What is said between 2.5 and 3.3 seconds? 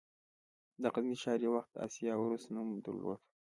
نوم درلود